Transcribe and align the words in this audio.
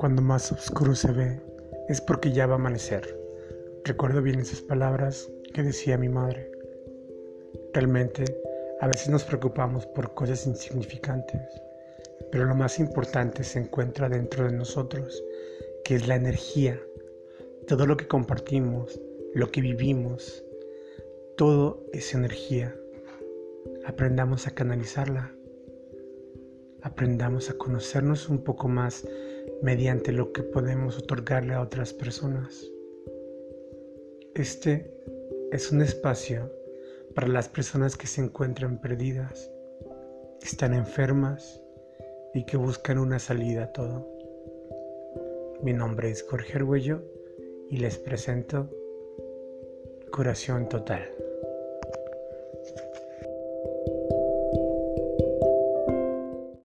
Cuando 0.00 0.22
más 0.22 0.50
oscuro 0.50 0.94
se 0.94 1.12
ve, 1.12 1.42
es 1.90 2.00
porque 2.00 2.32
ya 2.32 2.46
va 2.46 2.54
a 2.54 2.56
amanecer. 2.56 3.20
Recuerdo 3.84 4.22
bien 4.22 4.40
esas 4.40 4.62
palabras 4.62 5.30
que 5.52 5.62
decía 5.62 5.98
mi 5.98 6.08
madre. 6.08 6.50
Realmente, 7.74 8.24
a 8.80 8.86
veces 8.86 9.10
nos 9.10 9.24
preocupamos 9.24 9.84
por 9.84 10.14
cosas 10.14 10.46
insignificantes, 10.46 11.42
pero 12.32 12.46
lo 12.46 12.54
más 12.54 12.78
importante 12.78 13.44
se 13.44 13.58
encuentra 13.58 14.08
dentro 14.08 14.46
de 14.46 14.56
nosotros, 14.56 15.22
que 15.84 15.96
es 15.96 16.08
la 16.08 16.16
energía. 16.16 16.80
Todo 17.68 17.84
lo 17.84 17.98
que 17.98 18.08
compartimos, 18.08 18.98
lo 19.34 19.50
que 19.50 19.60
vivimos, 19.60 20.42
todo 21.36 21.84
es 21.92 22.14
energía. 22.14 22.74
Aprendamos 23.84 24.46
a 24.46 24.52
canalizarla. 24.52 25.34
Aprendamos 26.82 27.50
a 27.50 27.58
conocernos 27.58 28.28
un 28.28 28.42
poco 28.42 28.68
más 28.68 29.06
mediante 29.62 30.12
lo 30.12 30.32
que 30.32 30.42
podemos 30.42 30.98
otorgarle 30.98 31.54
a 31.54 31.60
otras 31.60 31.92
personas. 31.92 32.70
Este 34.34 34.94
es 35.52 35.72
un 35.72 35.82
espacio 35.82 36.50
para 37.14 37.28
las 37.28 37.48
personas 37.48 37.96
que 37.96 38.06
se 38.06 38.22
encuentran 38.22 38.80
perdidas, 38.80 39.50
que 40.40 40.46
están 40.46 40.72
enfermas 40.72 41.60
y 42.32 42.46
que 42.46 42.56
buscan 42.56 42.98
una 42.98 43.18
salida 43.18 43.64
a 43.64 43.72
todo. 43.72 44.08
Mi 45.62 45.72
nombre 45.72 46.10
es 46.10 46.22
Jorge 46.22 46.54
Arguello 46.54 47.02
y 47.68 47.76
les 47.76 47.98
presento 47.98 48.70
Curación 50.10 50.68
Total. 50.68 51.02